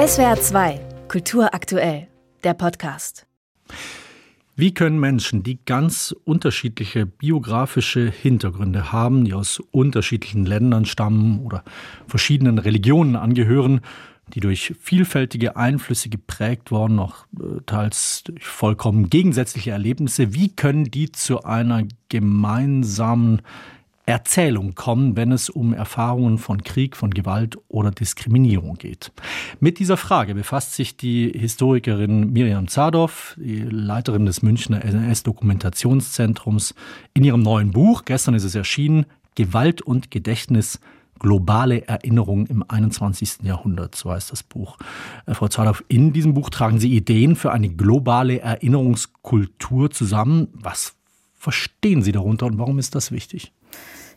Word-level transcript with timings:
SWR 0.00 0.40
2, 0.40 0.80
Kultur 1.08 1.52
aktuell, 1.52 2.08
der 2.42 2.54
Podcast. 2.54 3.26
Wie 4.56 4.72
können 4.72 4.98
Menschen, 4.98 5.42
die 5.42 5.58
ganz 5.66 6.14
unterschiedliche 6.24 7.04
biografische 7.04 8.10
Hintergründe 8.10 8.92
haben, 8.92 9.26
die 9.26 9.34
aus 9.34 9.60
unterschiedlichen 9.72 10.46
Ländern 10.46 10.86
stammen 10.86 11.40
oder 11.40 11.64
verschiedenen 12.06 12.56
Religionen 12.58 13.14
angehören, 13.14 13.82
die 14.28 14.40
durch 14.40 14.72
vielfältige 14.80 15.56
Einflüsse 15.56 16.08
geprägt 16.08 16.70
worden, 16.70 16.98
auch 16.98 17.26
äh, 17.38 17.60
teils 17.66 18.22
durch 18.24 18.46
vollkommen 18.46 19.10
gegensätzliche 19.10 19.72
Erlebnisse, 19.72 20.32
wie 20.32 20.48
können 20.48 20.90
die 20.90 21.12
zu 21.12 21.42
einer 21.42 21.82
gemeinsamen 22.08 23.42
Erzählung 24.10 24.74
kommen, 24.74 25.16
wenn 25.16 25.32
es 25.32 25.48
um 25.48 25.72
Erfahrungen 25.72 26.38
von 26.38 26.62
Krieg, 26.62 26.96
von 26.96 27.10
Gewalt 27.10 27.56
oder 27.68 27.90
Diskriminierung 27.90 28.76
geht. 28.76 29.12
Mit 29.60 29.78
dieser 29.78 29.96
Frage 29.96 30.34
befasst 30.34 30.74
sich 30.74 30.96
die 30.96 31.32
Historikerin 31.34 32.32
Miriam 32.32 32.68
Zadov, 32.68 33.36
die 33.38 33.60
Leiterin 33.60 34.26
des 34.26 34.42
Münchner 34.42 34.84
NS-Dokumentationszentrums, 34.84 36.74
in 37.14 37.24
ihrem 37.24 37.42
neuen 37.42 37.70
Buch, 37.70 38.04
gestern 38.04 38.34
ist 38.34 38.44
es 38.44 38.54
erschienen, 38.54 39.06
Gewalt 39.34 39.82
und 39.82 40.10
Gedächtnis, 40.10 40.80
globale 41.20 41.86
Erinnerung 41.86 42.46
im 42.46 42.64
21. 42.66 43.42
Jahrhundert, 43.42 43.94
so 43.94 44.10
heißt 44.10 44.32
das 44.32 44.42
Buch. 44.42 44.78
Äh, 45.26 45.34
Frau 45.34 45.46
Zadov, 45.46 45.84
in 45.88 46.12
diesem 46.12 46.34
Buch 46.34 46.50
tragen 46.50 46.80
Sie 46.80 46.94
Ideen 46.96 47.36
für 47.36 47.52
eine 47.52 47.68
globale 47.68 48.40
Erinnerungskultur 48.40 49.90
zusammen. 49.90 50.48
Was 50.52 50.94
verstehen 51.34 52.02
Sie 52.02 52.12
darunter 52.12 52.46
und 52.46 52.58
warum 52.58 52.78
ist 52.78 52.94
das 52.94 53.12
wichtig? 53.12 53.52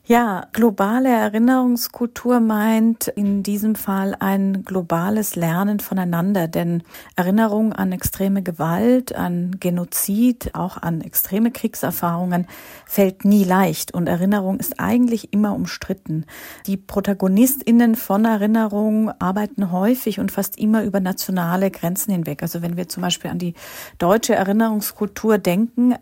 Ja, 0.06 0.48
globale 0.52 1.08
Erinnerungskultur 1.08 2.42
meint 2.42 3.08
in 3.08 3.42
diesem 3.42 3.76
Fall 3.76 4.18
ein 4.20 4.66
globales 4.66 5.38
Lernen 5.38 5.80
voneinander, 5.80 6.50
denn 6.50 6.84
Erinnerung 7.16 7.72
an 7.72 7.94
extreme 7.94 8.44
Gewalt, 8.44 9.16
an 9.16 9.62
Genozid, 9.62 10.56
auch 10.56 10.76
an 10.76 11.00
extreme 11.00 11.52
Kriegserfahrungen 11.52 12.48
fällt 12.86 13.24
nie 13.24 13.46
leicht 13.46 13.94
und 13.94 14.08
Erinnerung 14.10 14.60
ist 14.60 14.78
eigentlich 14.78 15.32
immer 15.32 15.56
umstritten. 15.56 16.26
Die 16.68 16.76
Protagonistinnen 16.76 17.96
von 17.96 18.26
Erinnerung 18.26 19.10
arbeiten 19.22 19.72
häufig 19.72 20.20
und 20.20 20.34
fast 20.34 20.58
immer 20.58 20.84
über 20.84 21.00
nationale 21.00 21.72
Grenzen 21.72 22.12
hinweg. 22.12 22.42
Also 22.42 22.62
wenn 22.62 22.76
wir 22.76 22.90
zum 22.90 23.04
Beispiel 23.04 23.32
an 23.32 23.40
die 23.40 23.54
deutsche 24.00 24.36
Erinnerungskultur 24.36 25.38
denken, 25.38 25.96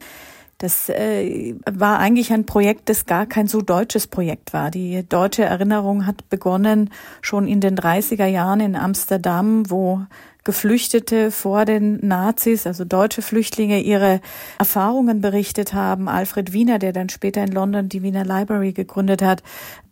das 0.62 0.90
äh, 0.90 1.56
war 1.70 1.98
eigentlich 1.98 2.32
ein 2.32 2.46
Projekt, 2.46 2.88
das 2.90 3.08
gar 3.08 3.26
kein 3.26 3.48
so 3.48 3.62
deutsches 3.62 4.06
Projekt 4.06 4.54
war. 4.54 4.70
Die 4.70 5.04
deutsche 5.10 5.44
Erinnerung 5.44 6.06
hat 6.06 6.30
begonnen 6.30 6.92
schon 7.22 7.48
in 7.48 7.62
den 7.62 7.76
30er 7.76 8.28
Jahren 8.28 8.60
in 8.60 8.76
Amsterdam, 8.76 9.72
wo 9.72 10.02
Geflüchtete 10.44 11.32
vor 11.32 11.66
den 11.66 12.06
Nazis, 12.06 12.68
also 12.68 12.86
deutsche 12.86 13.24
Flüchtlinge, 13.24 13.80
ihre 13.80 14.22
Erfahrungen 14.60 15.20
berichtet 15.20 15.74
haben. 15.74 16.08
Alfred 16.08 16.54
Wiener, 16.54 16.78
der 16.78 16.94
dann 16.94 17.10
später 17.10 17.44
in 17.44 17.52
London 17.52 17.90
die 17.90 18.04
Wiener 18.04 18.24
Library 18.24 18.74
gegründet 18.74 19.24
hat. 19.24 19.42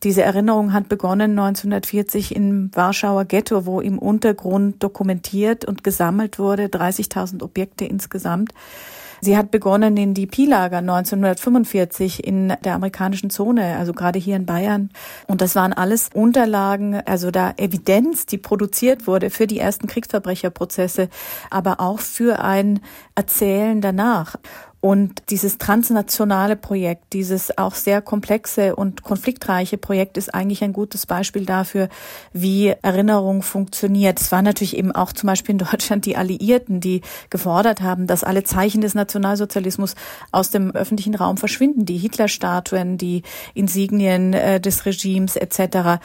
Diese 0.04 0.22
Erinnerung 0.22 0.72
hat 0.72 0.88
begonnen 0.88 1.32
1940 1.32 2.36
im 2.36 2.70
Warschauer 2.76 3.26
Ghetto, 3.26 3.66
wo 3.66 3.82
im 3.82 3.98
Untergrund 3.98 4.84
dokumentiert 4.84 5.66
und 5.66 5.84
gesammelt 5.84 6.38
wurde, 6.38 6.66
30.000 6.66 7.42
Objekte 7.42 7.86
insgesamt. 7.86 8.54
Sie 9.22 9.38
hat 9.38 9.52
begonnen 9.52 9.98
in 9.98 10.14
die 10.14 10.28
Pi-Lager 10.28 10.78
1945 10.78 12.26
in 12.26 12.54
der 12.64 12.76
amerikanischen 12.76 13.30
Zone, 13.30 13.78
also 13.78 13.94
gerade 13.94 14.20
hier 14.20 14.36
in 14.36 14.46
Bayern. 14.46 14.90
Und 15.28 15.42
das 15.42 15.56
waren 15.56 15.74
alles 15.74 16.10
Unterlagen, 16.14 17.02
also 17.06 17.32
da 17.32 17.54
Evidenz, 17.58 18.26
die 18.26 18.38
produziert 18.38 19.08
wurde 19.08 19.30
für 19.30 19.48
die 19.48 19.60
ersten 19.60 19.88
Kriegsverbrecherprozesse, 19.88 21.10
aber 21.50 21.80
auch 21.80 22.00
für 22.00 22.40
ein 22.40 22.80
Erzählen 23.16 23.82
danach. 23.82 24.36
Und 24.82 25.24
dieses 25.30 25.58
transnationale 25.58 26.56
Projekt, 26.56 27.12
dieses 27.12 27.58
auch 27.58 27.76
sehr 27.76 28.02
komplexe 28.02 28.78
und 28.78 29.04
konfliktreiche 29.04 29.78
Projekt 29.78 30.16
ist 30.16 30.34
eigentlich 30.34 30.64
ein 30.64 30.72
gutes 30.72 31.06
Beispiel 31.06 31.46
dafür, 31.46 31.90
wie 32.32 32.74
Erinnerung 32.82 33.42
funktioniert. 33.42 34.22
Es 34.22 34.32
waren 34.32 34.46
natürlich 34.46 34.78
eben 34.78 34.94
auch 34.94 35.12
zum 35.12 35.28
Beispiel 35.28 35.54
in 35.54 35.58
Deutschland 35.60 36.06
die 36.06 36.16
Alliierten, 36.16 36.80
die 36.80 37.02
gefordert 37.30 37.82
haben, 37.82 38.08
dass 38.08 38.24
alle 38.24 38.44
Zeichen 38.44 38.80
des 38.80 38.96
Nationalsozialismus 38.96 39.96
aus 40.32 40.50
dem 40.50 40.72
öffentlichen 40.72 41.16
Raum 41.16 41.36
verschwinden, 41.36 41.86
die 41.86 41.98
Hitlerstatuen, 41.98 42.98
die 42.98 43.24
Insignien 43.54 44.34
äh, 44.34 44.62
des 44.62 44.86
Regimes 44.86 45.36
etc. 45.36 46.00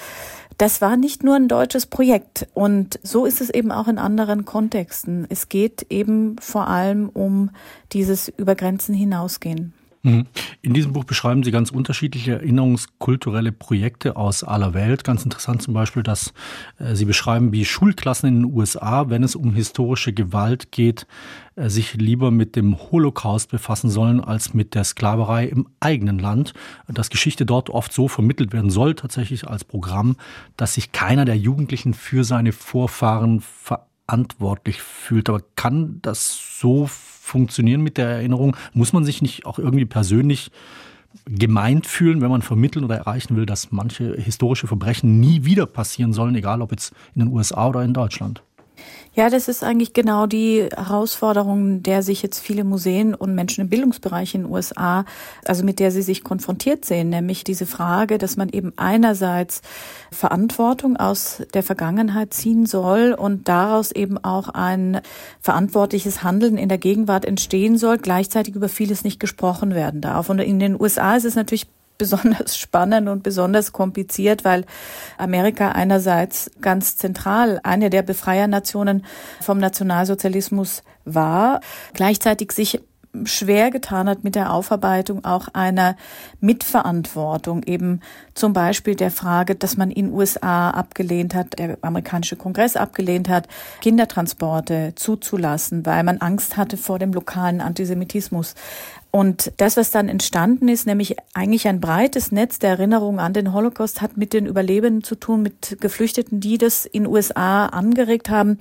Das 0.59 0.81
war 0.81 0.97
nicht 0.97 1.25
nur 1.25 1.35
ein 1.35 1.49
deutsches 1.49 1.87
Projekt 1.87 2.47
und 2.55 3.01
so 3.03 3.27
ist 3.27 3.41
es 3.41 3.51
eben 3.51 3.73
auch 3.73 3.89
in 3.89 3.99
anderen 3.99 4.45
Kontexten. 4.45 5.27
Es 5.29 5.49
geht 5.49 5.87
eben 5.91 6.37
vor 6.39 6.69
allem 6.69 7.09
um 7.09 7.51
dieses 7.93 8.29
über 8.29 8.55
Grenzen 8.55 8.95
hinausgehen. 8.95 9.75
Mhm. 10.05 10.27
In 10.61 10.75
diesem 10.75 10.93
Buch 10.93 11.05
beschreiben 11.05 11.43
Sie 11.43 11.51
ganz 11.51 11.71
unterschiedliche 11.71 12.33
erinnerungskulturelle 12.33 13.53
Projekte 13.53 14.17
aus 14.17 14.45
aller 14.45 14.75
Welt. 14.75 15.03
Ganz 15.03 15.25
interessant 15.25 15.63
zum 15.63 15.73
Beispiel, 15.73 16.03
dass 16.03 16.35
äh, 16.79 16.95
Sie 16.95 17.07
beschreiben, 17.07 17.53
wie 17.53 17.65
Schulklassen 17.65 18.29
in 18.29 18.35
den 18.43 18.53
USA, 18.53 19.09
wenn 19.09 19.23
es 19.23 19.35
um 19.35 19.55
historische 19.55 20.13
Gewalt 20.13 20.73
geht, 20.73 21.07
äh, 21.57 21.71
sich 21.71 21.95
lieber 21.95 22.31
mit 22.31 22.55
dem 22.55 22.77
Holocaust 22.79 23.51
befassen 23.51 23.89
sollen 23.89 24.21
als 24.21 24.53
mit 24.53 24.75
der 24.75 24.85
Sklaverei 24.85 25.47
im 25.47 25.69
eigenen 25.81 26.19
Land. 26.19 26.53
Dass 26.87 27.09
Geschichte 27.09 27.47
dort 27.47 27.71
oft 27.71 27.91
so 27.91 28.07
vermittelt 28.07 28.53
werden 28.53 28.71
soll, 28.71 28.95
tatsächlich 28.95 29.49
als 29.49 29.65
Programm, 29.65 30.17
dass 30.59 30.75
sich 30.75 30.93
keiner 30.93 31.25
der 31.25 31.39
Jugendlichen 31.39 31.95
für 31.95 32.25
seine 32.25 32.53
Vorfahren 32.53 33.43
verantwortlich 34.07 34.83
fühlt. 34.83 35.29
Aber 35.29 35.41
kann 35.57 35.99
das 36.03 36.59
so 36.61 36.87
funktionieren 36.87 37.81
mit 37.81 37.97
der 37.97 38.09
Erinnerung? 38.09 38.57
Muss 38.73 38.93
man 38.93 39.05
sich 39.05 39.23
nicht 39.23 39.47
auch 39.47 39.59
irgendwie 39.59 39.87
persönlich 39.87 40.51
gemeint 41.27 41.87
fühlen, 41.87 42.21
wenn 42.21 42.31
man 42.31 42.43
vermitteln 42.43 42.85
oder 42.85 42.97
erreichen 42.97 43.37
will, 43.37 43.47
dass 43.47 43.71
manche 43.71 44.15
historische 44.17 44.67
Verbrechen 44.67 45.21
nie 45.21 45.45
wieder 45.45 45.67
passieren 45.67 46.13
sollen, 46.13 46.35
egal 46.35 46.61
ob 46.61 46.73
jetzt 46.73 46.93
in 47.15 47.21
den 47.21 47.33
USA 47.33 47.69
oder 47.69 47.83
in 47.83 47.95
Deutschland? 47.95 48.43
Ja, 49.15 49.31
das 49.31 49.47
ist 49.47 49.63
eigentlich 49.63 49.93
genau 49.93 50.27
die 50.27 50.69
Herausforderung, 50.75 51.85
der 51.85 52.03
sich 52.03 52.21
jetzt 52.23 52.41
viele 52.41 52.65
Museen 52.65 53.15
und 53.15 53.35
Menschen 53.35 53.61
im 53.61 53.69
Bildungsbereich 53.69 54.35
in 54.35 54.43
den 54.43 54.51
USA, 54.51 55.05
also 55.45 55.65
mit 55.65 55.79
der 55.79 55.93
sie 55.93 56.03
sich 56.03 56.25
konfrontiert 56.25 56.85
sehen, 56.85 57.11
nämlich 57.11 57.45
diese 57.45 57.65
Frage, 57.65 58.19
dass 58.19 58.37
man 58.37 58.49
eben 58.49 58.73
einerseits 58.75 59.63
Verantwortung 60.11 60.97
aus 60.97 61.43
der 61.55 61.63
Vergangenheit 61.63 62.35
ziehen 62.35 62.67
soll 62.67 63.15
und 63.17 63.49
daraus 63.49 63.93
eben 63.93 64.19
auch 64.19 64.49
ein 64.49 65.01
verantwortliches 65.41 66.25
Handeln 66.25 66.59
in 66.59 66.69
der 66.69 66.79
Gegenwart 66.79 67.25
entstehen 67.25 67.79
soll, 67.79 67.99
gleichzeitig 67.99 68.57
über 68.57 68.69
vieles 68.69 69.05
nicht 69.05 69.21
gesprochen 69.21 69.77
werden 69.77 70.01
darf. 70.01 70.29
Und 70.29 70.41
in 70.41 70.59
den 70.59 70.81
USA 70.81 71.15
ist 71.15 71.25
es 71.25 71.37
natürlich 71.37 71.69
besonders 71.99 72.57
spannend 72.59 73.09
und 73.09 73.23
besonders 73.23 73.73
kompliziert, 73.73 74.45
weil 74.45 74.65
Amerika 75.19 75.73
einerseits 75.73 76.51
ganz 76.61 76.97
zentral 76.97 77.61
eine 77.63 77.91
der 77.91 78.03
Befreiernationen 78.03 79.05
vom 79.41 79.59
Nationalsozialismus 79.59 80.83
war, 81.05 81.61
gleichzeitig 81.93 82.53
sich 82.53 82.81
schwer 83.25 83.71
getan 83.71 84.09
hat 84.09 84.25
mit 84.25 84.35
der 84.35 84.53
Aufarbeitung 84.53 85.25
auch 85.25 85.49
einer 85.53 85.97
Mitverantwortung, 86.41 87.63
eben 87.63 88.01
zum 88.35 88.53
Beispiel 88.53 88.97
der 88.97 89.11
Frage, 89.11 89.55
dass 89.55 89.77
man 89.77 89.91
in 89.91 90.13
USA 90.13 90.71
abgelehnt 90.71 91.35
hat, 91.35 91.59
der 91.59 91.79
amerikanische 91.83 92.37
Kongress 92.37 92.77
abgelehnt 92.77 93.29
hat, 93.29 93.47
Kindertransporte 93.81 94.95
zuzulassen, 94.97 95.87
weil 95.87 96.03
man 96.03 96.19
Angst 96.19 96.57
hatte 96.57 96.77
vor 96.77 96.99
dem 96.99 97.13
lokalen 97.13 97.61
Antisemitismus. 97.61 98.55
Und 99.15 99.53
das, 99.59 99.77
was 99.77 99.93
dann 99.93 100.09
entstanden 100.09 100.67
ist, 100.67 100.89
nämlich 100.89 101.15
eigentlich 101.35 101.69
ein 101.69 101.81
breites 101.81 102.33
Netz 102.33 102.59
der 102.59 102.71
Erinnerung 102.71 103.21
an 103.21 103.33
den 103.33 103.53
Holocaust, 103.53 104.03
hat 104.03 104.17
mit 104.17 104.33
den 104.33 104.45
Überlebenden 104.45 105.05
zu 105.05 105.15
tun, 105.15 105.41
mit 105.41 105.77
Geflüchteten, 105.81 106.41
die 106.41 106.59
das 106.59 106.85
in 106.85 107.07
USA 107.07 107.67
angeregt 107.67 108.29
haben. 108.29 108.59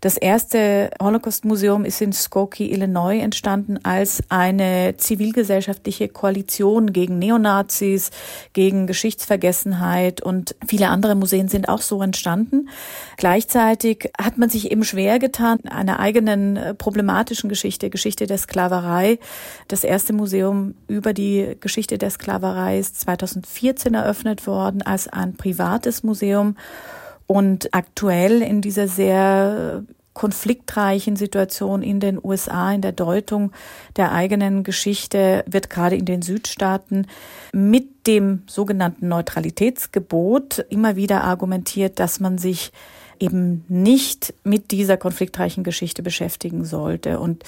Das 0.00 0.16
erste 0.16 0.90
Holocaust-Museum 1.02 1.84
ist 1.84 2.00
in 2.00 2.12
Skokie, 2.12 2.70
Illinois 2.70 3.18
entstanden 3.18 3.80
als 3.82 4.22
eine 4.28 4.94
zivilgesellschaftliche 4.96 6.06
Koalition 6.08 6.92
gegen 6.92 7.18
Neonazis, 7.18 8.12
gegen 8.52 8.86
Geschichtsvergessenheit 8.86 10.20
und 10.20 10.54
viele 10.68 10.88
andere 10.88 11.16
Museen 11.16 11.48
sind 11.48 11.68
auch 11.68 11.80
so 11.80 12.00
entstanden. 12.00 12.68
Gleichzeitig 13.16 14.12
hat 14.20 14.38
man 14.38 14.50
sich 14.50 14.70
eben 14.70 14.84
schwer 14.84 15.18
getan, 15.18 15.58
einer 15.68 15.98
eigenen 15.98 16.56
äh, 16.56 16.74
problematischen 16.74 17.48
Geschichte, 17.48 17.90
Geschichte 17.90 18.28
der 18.28 18.38
Sklaverei, 18.38 19.18
das 19.66 19.82
Museum 20.12 20.74
über 20.88 21.12
die 21.12 21.56
Geschichte 21.60 21.98
der 21.98 22.10
Sklaverei 22.10 22.78
ist 22.78 23.00
2014 23.00 23.94
eröffnet 23.94 24.46
worden 24.46 24.82
als 24.82 25.08
ein 25.08 25.36
privates 25.36 26.02
Museum. 26.02 26.56
Und 27.26 27.74
aktuell 27.74 28.42
in 28.42 28.60
dieser 28.60 28.88
sehr 28.88 29.82
konfliktreichen 30.16 31.14
Situation 31.14 31.82
in 31.82 32.00
den 32.00 32.18
USA, 32.22 32.72
in 32.72 32.80
der 32.80 32.92
Deutung 32.92 33.52
der 33.96 34.12
eigenen 34.12 34.64
Geschichte, 34.64 35.44
wird 35.46 35.68
gerade 35.68 35.96
in 35.96 36.06
den 36.06 36.22
Südstaaten 36.22 37.06
mit 37.52 38.06
dem 38.06 38.42
sogenannten 38.46 39.08
Neutralitätsgebot 39.08 40.64
immer 40.70 40.96
wieder 40.96 41.22
argumentiert, 41.22 41.98
dass 42.00 42.18
man 42.18 42.38
sich 42.38 42.72
eben 43.20 43.64
nicht 43.68 44.32
mit 44.42 44.70
dieser 44.70 44.96
konfliktreichen 44.96 45.64
Geschichte 45.64 46.02
beschäftigen 46.02 46.64
sollte. 46.64 47.20
Und 47.20 47.44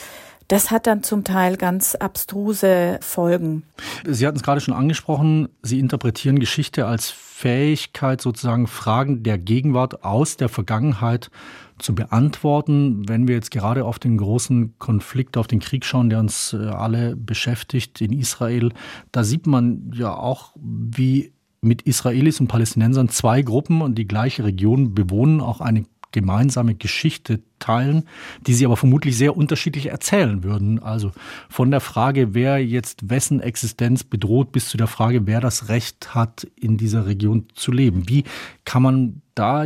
das 0.49 0.71
hat 0.71 0.87
dann 0.87 1.03
zum 1.03 1.25
Teil 1.25 1.57
ganz 1.57 1.95
abstruse 1.95 2.99
Folgen. 3.03 3.63
Sie 4.05 4.27
hatten 4.27 4.39
es 4.39 4.43
gerade 4.43 4.61
schon 4.61 4.75
angesprochen, 4.75 5.49
Sie 5.63 5.79
interpretieren 5.79 6.39
Geschichte 6.39 6.87
als 6.87 7.11
Fähigkeit, 7.11 8.21
sozusagen 8.21 8.67
Fragen 8.67 9.23
der 9.23 9.39
Gegenwart 9.39 10.03
aus 10.05 10.37
der 10.37 10.49
Vergangenheit 10.49 11.31
zu 11.79 11.95
beantworten. 11.95 13.09
Wenn 13.09 13.29
wir 13.29 13.37
jetzt 13.37 13.51
gerade 13.51 13.85
auf 13.85 13.99
den 13.99 14.17
großen 14.17 14.75
Konflikt, 14.79 15.37
auf 15.37 15.47
den 15.47 15.61
Krieg 15.61 15.85
schauen, 15.85 16.11
der 16.11 16.19
uns 16.19 16.53
äh, 16.53 16.67
alle 16.67 17.15
beschäftigt 17.15 18.01
in 18.01 18.13
Israel, 18.13 18.73
da 19.13 19.23
sieht 19.23 19.47
man 19.47 19.93
ja 19.95 20.17
auch, 20.17 20.53
wie 20.57 21.33
mit 21.61 21.83
Israelis 21.83 22.41
und 22.41 22.49
Palästinensern 22.49 23.09
zwei 23.09 23.43
Gruppen 23.43 23.83
und 23.83 23.97
die 23.97 24.09
gleiche 24.09 24.45
Region 24.45 24.95
bewohnen, 24.95 25.41
auch 25.41 25.61
eine 25.61 25.85
gemeinsame 26.13 26.75
Geschichte 26.75 27.41
teilen, 27.59 28.05
die 28.47 28.55
sie 28.55 28.65
aber 28.65 28.77
vermutlich 28.77 29.17
sehr 29.17 29.37
unterschiedlich 29.37 29.87
erzählen 29.87 30.43
würden. 30.43 30.79
Also 30.83 31.13
von 31.49 31.71
der 31.71 31.81
Frage, 31.81 32.35
wer 32.35 32.65
jetzt 32.65 33.11
wessen 33.11 33.41
Existenz 33.41 34.05
bedroht, 34.05 34.53
bis 34.53 34.69
zu 34.69 34.77
der 34.77 34.87
Frage, 34.87 35.27
wer 35.27 35.41
das 35.41 35.69
Recht 35.69 36.15
hat, 36.15 36.47
in 36.57 36.77
dieser 36.77 37.07
Region 37.07 37.47
zu 37.55 37.73
leben. 37.73 38.09
Wie 38.09 38.25
kann 38.65 38.83
man 38.83 39.23
da 39.35 39.65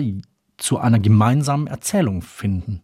zu 0.57 0.79
einer 0.79 0.99
gemeinsamen 0.99 1.67
Erzählung 1.67 2.23
finden? 2.23 2.83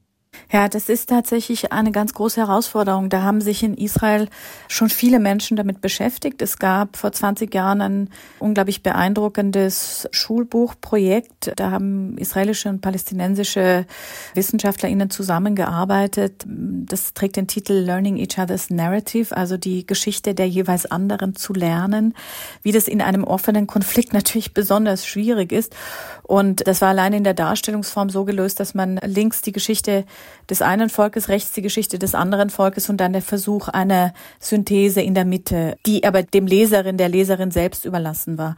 Ja, 0.51 0.69
das 0.69 0.89
ist 0.89 1.11
tatsächlich 1.11 1.73
eine 1.73 1.93
ganz 1.93 2.15
große 2.15 2.41
Herausforderung. 2.41 3.11
Da 3.11 3.23
haben 3.23 3.41
sich 3.41 3.63
in 3.63 3.75
Israel 3.75 4.29
schon 4.69 4.89
viele 4.89 5.19
Menschen 5.19 5.57
damit 5.57 5.81
beschäftigt. 5.81 6.41
Es 6.41 6.59
gab 6.59 6.97
vor 6.97 7.13
20 7.13 7.55
Jahren 7.55 7.83
ein 7.83 8.11
unglaublich 8.39 8.83
beeindruckendes 8.83 10.09
Schulbuchprojekt. 10.11 11.53
Da 11.57 11.71
haben 11.71 12.17
israelische 12.17 12.71
und 12.71 12.81
palästinensische 12.81 13.85
WissenschaftlerInnen 14.35 15.11
zusammengearbeitet. 15.11 16.45
Das 16.47 17.13
trägt 17.13 17.37
den 17.37 17.47
Titel 17.47 17.75
Learning 17.75 18.17
Each 18.17 18.39
Other's 18.39 18.71
Narrative, 18.71 19.37
also 19.37 19.59
die 19.59 19.87
Geschichte 19.87 20.35
der 20.35 20.49
jeweils 20.49 20.87
anderen 20.87 21.37
zu 21.37 21.53
lernen, 21.53 22.15
wie 22.63 22.73
das 22.73 22.89
in 22.89 23.03
einem 23.03 23.25
offenen 23.25 23.67
Konflikt 23.67 24.13
natürlich 24.15 24.55
besonders 24.55 25.07
schwierig 25.07 25.53
ist. 25.53 25.77
Und 26.23 26.67
das 26.67 26.81
war 26.81 26.89
allein 26.89 27.13
in 27.13 27.25
der 27.25 27.35
Darstellungsform 27.35 28.11
so 28.11 28.25
gelöst, 28.25 28.61
dass 28.61 28.75
man 28.75 28.99
links 29.05 29.43
die 29.43 29.53
Geschichte 29.53 30.05
des 30.49 30.63
einen 30.63 30.91
Volkes, 30.91 31.29
rechts 31.29 31.53
die 31.53 31.63
Geschichte 31.63 31.99
des 31.99 32.15
anderen 32.15 32.51
Volkes 32.51 32.89
und 32.89 32.99
dann 32.99 33.13
der 33.13 33.23
Versuch 33.23 33.69
einer 33.69 34.13
Synthese 34.41 35.01
in 35.01 35.15
der 35.15 35.25
Mitte, 35.25 35.77
die 35.87 36.05
aber 36.05 36.23
dem 36.23 36.47
Leserin, 36.47 36.97
der 36.97 37.09
Leserin 37.09 37.51
selbst 37.51 37.85
überlassen 37.85 38.39
war. 38.39 38.57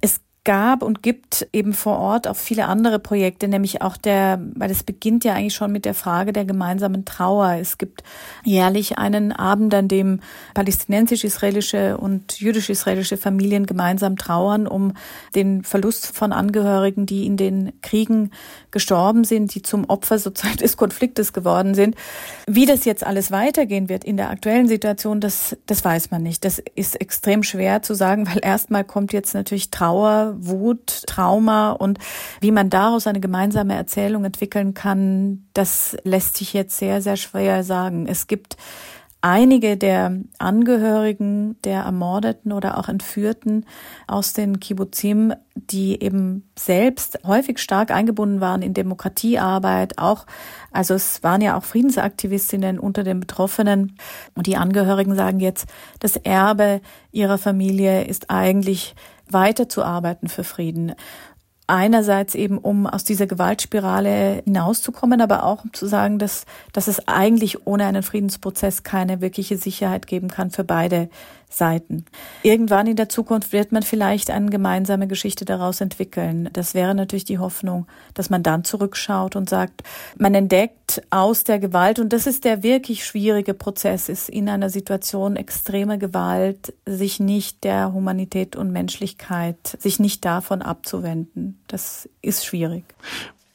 Es 0.00 0.20
gab 0.46 0.82
und 0.82 1.02
gibt 1.02 1.46
eben 1.52 1.74
vor 1.74 1.98
Ort 1.98 2.26
auch 2.28 2.36
viele 2.36 2.66
andere 2.66 2.98
Projekte, 2.98 3.48
nämlich 3.48 3.82
auch 3.82 3.96
der, 3.98 4.40
weil 4.54 4.70
es 4.70 4.84
beginnt 4.84 5.24
ja 5.24 5.34
eigentlich 5.34 5.54
schon 5.54 5.72
mit 5.72 5.84
der 5.84 5.92
Frage 5.92 6.32
der 6.32 6.44
gemeinsamen 6.44 7.04
Trauer. 7.04 7.56
Es 7.60 7.76
gibt 7.76 8.04
jährlich 8.44 8.96
einen 8.96 9.32
Abend, 9.32 9.74
an 9.74 9.88
dem 9.88 10.20
palästinensisch-israelische 10.54 11.98
und 11.98 12.38
jüdisch-israelische 12.40 13.16
Familien 13.16 13.66
gemeinsam 13.66 14.16
trauern 14.16 14.68
um 14.68 14.92
den 15.34 15.64
Verlust 15.64 16.16
von 16.16 16.32
Angehörigen, 16.32 17.06
die 17.06 17.26
in 17.26 17.36
den 17.36 17.72
Kriegen 17.82 18.30
gestorben 18.70 19.24
sind, 19.24 19.52
die 19.54 19.62
zum 19.62 19.84
Opfer 19.86 20.18
sozusagen 20.18 20.56
des 20.58 20.76
Konfliktes 20.76 21.32
geworden 21.32 21.74
sind. 21.74 21.96
Wie 22.46 22.66
das 22.66 22.84
jetzt 22.84 23.04
alles 23.04 23.32
weitergehen 23.32 23.88
wird 23.88 24.04
in 24.04 24.16
der 24.16 24.30
aktuellen 24.30 24.68
Situation, 24.68 25.20
das, 25.20 25.56
das 25.66 25.84
weiß 25.84 26.12
man 26.12 26.22
nicht. 26.22 26.44
Das 26.44 26.62
ist 26.76 27.00
extrem 27.00 27.42
schwer 27.42 27.82
zu 27.82 27.94
sagen, 27.94 28.28
weil 28.28 28.38
erstmal 28.42 28.84
kommt 28.84 29.12
jetzt 29.12 29.34
natürlich 29.34 29.70
Trauer, 29.70 30.35
Wut, 30.38 31.02
Trauma 31.06 31.72
und 31.72 31.98
wie 32.40 32.50
man 32.50 32.70
daraus 32.70 33.06
eine 33.06 33.20
gemeinsame 33.20 33.74
Erzählung 33.74 34.24
entwickeln 34.24 34.74
kann, 34.74 35.46
das 35.54 35.96
lässt 36.04 36.36
sich 36.36 36.52
jetzt 36.52 36.78
sehr, 36.78 37.02
sehr 37.02 37.16
schwer 37.16 37.64
sagen. 37.64 38.06
Es 38.06 38.26
gibt 38.26 38.56
einige 39.26 39.76
der 39.76 40.20
Angehörigen 40.38 41.56
der 41.64 41.82
Ermordeten 41.82 42.52
oder 42.52 42.78
auch 42.78 42.88
Entführten 42.88 43.66
aus 44.06 44.34
den 44.34 44.60
Kibbutzim, 44.60 45.34
die 45.56 46.00
eben 46.00 46.48
selbst 46.56 47.18
häufig 47.26 47.58
stark 47.58 47.90
eingebunden 47.90 48.40
waren 48.40 48.62
in 48.62 48.72
Demokratiearbeit, 48.72 49.98
auch, 49.98 50.26
also 50.70 50.94
es 50.94 51.24
waren 51.24 51.40
ja 51.40 51.56
auch 51.56 51.64
Friedensaktivistinnen 51.64 52.78
unter 52.78 53.02
den 53.02 53.18
Betroffenen. 53.18 53.96
Und 54.36 54.46
die 54.46 54.56
Angehörigen 54.56 55.16
sagen 55.16 55.40
jetzt, 55.40 55.66
das 55.98 56.16
Erbe 56.16 56.80
ihrer 57.10 57.38
Familie 57.38 58.04
ist 58.04 58.30
eigentlich 58.30 58.94
weiterzuarbeiten 59.30 60.28
für 60.28 60.44
Frieden. 60.44 60.94
Einerseits 61.68 62.36
eben, 62.36 62.58
um 62.58 62.86
aus 62.86 63.02
dieser 63.02 63.26
Gewaltspirale 63.26 64.42
hinauszukommen, 64.44 65.20
aber 65.20 65.42
auch 65.42 65.64
um 65.64 65.72
zu 65.72 65.86
sagen, 65.86 66.20
dass, 66.20 66.46
dass 66.72 66.86
es 66.86 67.08
eigentlich 67.08 67.66
ohne 67.66 67.86
einen 67.86 68.04
Friedensprozess 68.04 68.84
keine 68.84 69.20
wirkliche 69.20 69.56
Sicherheit 69.56 70.06
geben 70.06 70.28
kann 70.28 70.50
für 70.50 70.62
beide 70.62 71.08
Seiten. 71.48 72.04
Irgendwann 72.42 72.86
in 72.86 72.96
der 72.96 73.08
Zukunft 73.08 73.52
wird 73.52 73.72
man 73.72 73.82
vielleicht 73.82 74.30
eine 74.30 74.50
gemeinsame 74.50 75.06
Geschichte 75.06 75.44
daraus 75.44 75.80
entwickeln. 75.80 76.50
Das 76.52 76.74
wäre 76.74 76.94
natürlich 76.94 77.24
die 77.24 77.38
Hoffnung, 77.38 77.86
dass 78.14 78.30
man 78.30 78.42
dann 78.42 78.64
zurückschaut 78.64 79.36
und 79.36 79.48
sagt, 79.48 79.82
man 80.18 80.34
entdeckt 80.34 81.02
aus 81.10 81.44
der 81.44 81.58
Gewalt, 81.58 81.98
und 81.98 82.12
das 82.12 82.26
ist 82.26 82.44
der 82.44 82.62
wirklich 82.62 83.04
schwierige 83.04 83.54
Prozess, 83.54 84.08
ist 84.08 84.28
in 84.28 84.48
einer 84.48 84.70
Situation 84.70 85.36
extremer 85.36 85.98
Gewalt, 85.98 86.74
sich 86.84 87.20
nicht 87.20 87.64
der 87.64 87.92
Humanität 87.92 88.56
und 88.56 88.72
Menschlichkeit, 88.72 89.56
sich 89.78 89.98
nicht 89.98 90.24
davon 90.24 90.62
abzuwenden. 90.62 91.60
Das 91.68 92.08
ist 92.22 92.44
schwierig. 92.44 92.84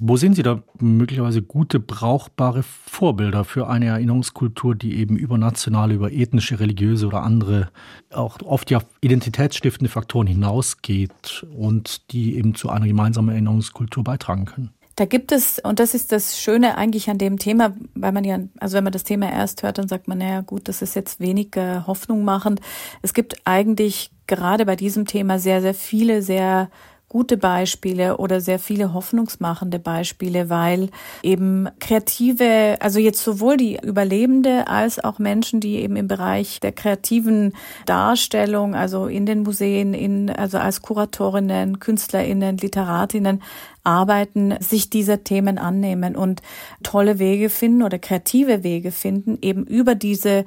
Wo 0.03 0.18
sehen 0.18 0.33
Sie 0.33 0.42
da 0.42 0.63
möglicherweise 0.80 1.44
gute, 1.44 1.80
brauchbare 1.80 2.63
Vorbilder 2.63 3.45
für 3.45 3.68
eine 3.68 3.86
Erinnerungskultur, 3.86 4.74
die 4.74 4.95
eben 4.95 5.15
über 5.15 5.38
nationale, 5.38 5.94
über 5.94 6.12
ethnische, 6.12 6.59
religiöse 6.59 7.06
oder 7.06 7.21
andere, 7.21 7.69
auch 8.12 8.42
oft 8.42 8.71
ja 8.71 8.81
identitätsstiftende 9.01 9.92
Faktoren 9.92 10.25
hinausgeht 10.25 11.45
und 11.56 12.12
die 12.12 12.36
eben 12.36 12.56
zu 12.56 12.71
einer 12.71 12.88
gemeinsamen 12.88 13.30
Erinnerungskultur 13.30 14.03
beitragen 14.03 14.45
können? 14.45 14.71
Da 14.95 15.06
gibt 15.06 15.31
es, 15.31 15.59
und 15.59 15.80
das 15.80 15.94
ist 15.94 16.12
das 16.12 16.42
Schöne 16.42 16.80
eigentlich 16.80 17.12
an 17.12 17.19
dem 17.19 17.38
Thema, 17.38 17.75
weil 17.94 18.12
man 18.12 18.24
ja, 18.24 18.39
also 18.59 18.77
wenn 18.77 18.83
man 18.83 18.94
das 18.94 19.03
Thema 19.03 19.31
erst 19.31 19.62
hört, 19.62 19.77
dann 19.77 19.88
sagt 19.88 20.07
man, 20.07 20.18
naja 20.18 20.42
gut, 20.42 20.68
das 20.68 20.81
ist 20.81 20.95
jetzt 20.95 21.19
wenig 21.19 21.51
Hoffnung 21.86 22.24
machend. 22.24 22.59
Es 23.03 23.13
gibt 23.13 23.36
eigentlich 23.45 24.09
gerade 24.25 24.65
bei 24.65 24.75
diesem 24.75 25.06
Thema 25.06 25.38
sehr, 25.38 25.62
sehr 25.62 25.75
viele, 25.75 26.24
sehr 26.24 26.71
gute 27.12 27.36
Beispiele 27.36 28.16
oder 28.16 28.40
sehr 28.40 28.58
viele 28.58 28.94
hoffnungsmachende 28.94 29.80
Beispiele, 29.80 30.50
weil 30.50 30.88
eben 31.24 31.68
kreative, 31.81 32.77
also 32.80 33.00
jetzt 33.00 33.22
sowohl 33.22 33.58
die 33.58 33.77
Überlebende 33.84 34.70
als 34.70 34.98
auch 35.03 35.20
Menschen, 35.20 35.60
die 35.60 35.82
eben 35.82 35.98
im 35.98 36.08
Bereich 36.08 36.62
der 36.62 36.72
kreativen 36.72 37.51
Darstellung, 37.86 38.75
also 38.75 39.08
in 39.08 39.25
den 39.25 39.44
Museen, 39.44 39.94
in, 39.94 40.30
also 40.30 40.58
als 40.58 40.82
Kuratorinnen, 40.82 41.82
KünstlerInnen, 41.82 42.56
Literatinnen 42.56 43.41
arbeiten, 43.84 44.56
sich 44.62 44.89
dieser 44.89 45.25
Themen 45.25 45.58
annehmen 45.58 46.15
und 46.15 46.41
tolle 46.82 47.20
Wege 47.20 47.50
finden 47.50 47.84
oder 47.84 48.00
kreative 48.00 48.63
Wege 48.63 48.91
finden, 48.91 49.38
eben 49.41 49.65
über 49.65 49.96
diese 49.96 50.46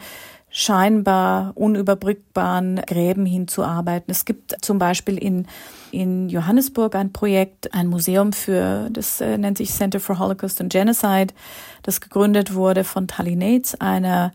scheinbar 0.56 1.50
unüberbrückbaren 1.56 2.76
Gräben 2.87 3.26
hinzuarbeiten. 3.26 4.12
Es 4.12 4.25
gibt 4.25 4.54
zum 4.64 4.78
Beispiel 4.78 5.18
in, 5.18 5.49
in 5.90 6.28
Johannesburg 6.28 6.94
ein 6.94 7.12
Projekt, 7.12 7.75
ein 7.75 7.88
Museum 7.88 8.32
für, 8.32 8.88
das 8.90 9.20
äh, 9.20 9.37
nennt 9.37 9.58
sich 9.58 9.73
Center 9.73 9.99
for 9.99 10.20
Holocaust 10.20 10.61
and 10.61 10.73
Genocide, 10.73 11.34
das 11.82 12.00
gegründet 12.00 12.54
wurde 12.54 12.84
von 12.84 13.08
Tali 13.08 13.34
Nates, 13.34 13.80
einer 13.80 14.32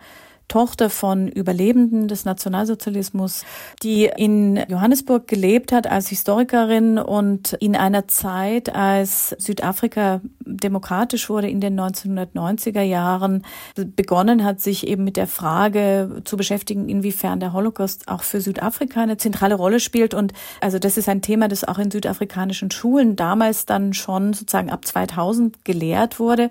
Tochter 0.49 0.89
von 0.89 1.29
Überlebenden 1.29 2.09
des 2.09 2.25
Nationalsozialismus, 2.25 3.45
die 3.81 4.09
in 4.17 4.59
Johannesburg 4.67 5.27
gelebt 5.27 5.71
hat 5.71 5.87
als 5.87 6.09
Historikerin 6.09 6.97
und 6.97 7.53
in 7.53 7.77
einer 7.77 8.09
Zeit, 8.09 8.75
als 8.75 9.29
Südafrika 9.37 10.19
demokratisch 10.45 11.29
wurde 11.29 11.49
in 11.49 11.61
den 11.61 11.79
1990er 11.79 12.81
Jahren, 12.81 13.45
begonnen 13.75 14.43
hat, 14.43 14.59
sich 14.59 14.87
eben 14.87 15.03
mit 15.03 15.15
der 15.15 15.27
Frage 15.27 16.21
zu 16.25 16.35
beschäftigen, 16.35 16.89
inwiefern 16.89 17.39
der 17.39 17.53
Holocaust 17.53 18.07
auch 18.07 18.23
für 18.23 18.41
Südafrika 18.41 19.01
eine 19.01 19.17
zentrale 19.17 19.55
Rolle 19.55 19.79
spielt. 19.79 20.13
Und 20.13 20.33
also 20.61 20.79
das 20.79 20.97
ist 20.97 21.07
ein 21.07 21.21
Thema, 21.21 21.47
das 21.47 21.63
auch 21.63 21.77
in 21.77 21.91
südafrikanischen 21.91 22.71
Schulen 22.71 23.15
damals 23.15 23.65
dann 23.65 23.93
schon 23.93 24.33
sozusagen 24.33 24.71
ab 24.71 24.85
2000 24.85 25.63
gelehrt 25.63 26.19
wurde. 26.19 26.49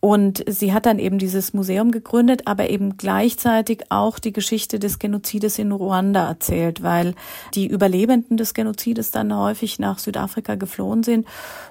Und 0.00 0.44
sie 0.46 0.74
hat 0.74 0.84
dann 0.84 0.98
eben 0.98 1.16
dieses 1.16 1.54
Museum 1.54 1.90
gegründet, 1.90 2.42
aber 2.44 2.68
eben 2.68 2.98
gleich 2.98 3.33
gleichzeitig 3.34 3.84
auch 3.88 4.18
die 4.18 4.32
Geschichte 4.32 4.78
des 4.78 4.98
Genozides 4.98 5.58
in 5.58 5.72
Ruanda 5.72 6.28
erzählt, 6.28 6.82
weil 6.82 7.14
die 7.54 7.66
Überlebenden 7.66 8.36
des 8.36 8.54
Genozides 8.54 9.10
dann 9.10 9.36
häufig 9.36 9.78
nach 9.78 9.98
Südafrika 9.98 10.54
geflohen 10.54 11.02
sind 11.02 11.26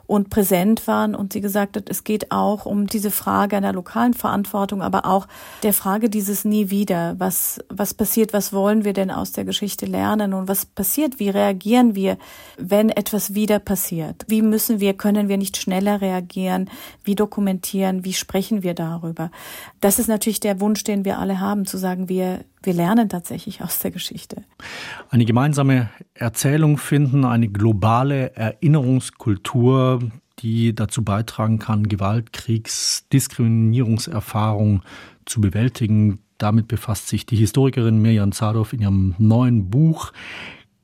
und 0.05 0.29
präsent 0.29 0.86
waren 0.88 1.15
und 1.15 1.32
sie 1.32 1.41
gesagt 1.41 1.77
hat, 1.77 1.89
es 1.89 2.03
geht 2.03 2.32
auch 2.32 2.65
um 2.65 2.88
diese 2.88 3.12
Frage 3.12 3.55
einer 3.55 3.72
lokalen 3.72 4.13
Verantwortung, 4.13 4.82
aber 4.82 5.05
auch 5.05 5.27
der 5.63 5.74
Frage 5.74 6.10
dieses 6.10 6.43
nie 6.43 6.70
wieder. 6.70 7.15
Was, 7.17 7.60
was 7.70 7.93
passiert? 7.93 8.34
Was 8.34 8.51
wollen 8.51 8.84
wir 8.84 8.93
denn 8.93 9.12
aus 9.12 9.32
der 9.32 9.46
Geschichte 9.46 9.86
lernen? 9.86 10.34
Und 10.34 10.50
was 10.50 10.65
passiert? 10.65 11.20
Wie 11.20 11.29
reagieren 11.29 11.96
wir, 11.96 12.17
wenn 12.58 12.89
etwas 12.89 13.36
wieder 13.36 13.60
passiert? 13.60 14.25
Wie 14.27 14.41
müssen 14.41 14.82
wir, 14.82 14.93
können 14.96 15.29
wir 15.29 15.38
nicht 15.38 15.55
schneller 15.55 16.01
reagieren? 16.01 16.70
Wie 17.03 17.15
dokumentieren? 17.15 18.03
Wie 18.03 18.13
sprechen 18.13 18.63
wir 18.63 18.74
darüber? 18.74 19.32
Das 19.79 20.00
ist 20.00 20.08
natürlich 20.08 20.41
der 20.41 20.60
Wunsch, 20.60 20.84
den 20.84 21.05
wir 21.05 21.20
alle 21.20 21.39
haben, 21.39 21.52
zu 21.65 21.77
sagen, 21.77 22.10
wir, 22.10 22.43
wir 22.62 22.74
lernen 22.74 23.10
tatsächlich 23.10 23.62
aus 23.62 23.79
der 23.79 23.91
Geschichte. 23.91 24.43
Eine 25.10 25.25
gemeinsame 25.25 25.89
Erzählung 26.13 26.77
finden, 26.77 27.25
eine 27.25 27.48
globale 27.48 28.36
Erinnerungskultur, 28.36 30.00
die 30.39 30.75
dazu 30.75 31.03
beitragen 31.03 31.60
kann, 31.60 31.88
Gewalt, 31.88 32.33
Kriegs, 32.33 33.07
Diskriminierungserfahrung 33.13 34.81
zu 35.25 35.39
bewältigen. 35.39 36.19
Damit 36.38 36.67
befasst 36.67 37.07
sich 37.07 37.25
die 37.25 37.38
Historikerin 37.38 38.01
Mirjam 38.01 38.31
Zadow 38.31 38.67
in 38.74 38.81
ihrem 38.81 39.15
neuen 39.17 39.69
Buch 39.69 40.12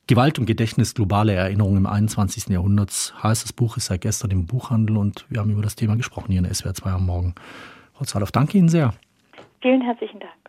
Gewalt 0.09 0.39
und 0.39 0.47
Gedächtnis, 0.47 0.95
globale 0.95 1.33
Erinnerung 1.33 1.77
im 1.77 1.85
21. 1.85 2.47
Jahrhundert. 2.47 3.13
Heißt 3.21 3.43
das 3.43 3.53
Buch 3.53 3.77
ist 3.77 3.85
seit 3.85 4.01
gestern 4.01 4.31
im 4.31 4.47
Buchhandel 4.47 4.97
und 4.97 5.27
wir 5.29 5.39
haben 5.39 5.51
über 5.51 5.61
das 5.61 5.75
Thema 5.75 5.95
gesprochen 5.97 6.31
hier 6.31 6.43
in 6.43 6.51
SWR 6.51 6.73
2 6.73 6.89
am 6.89 7.05
Morgen. 7.05 7.35
Frau 7.93 8.05
Zadow, 8.05 8.25
danke 8.31 8.57
Ihnen 8.57 8.69
sehr. 8.69 8.95
Vielen 9.61 9.81
herzlichen 9.81 10.19
Dank. 10.19 10.48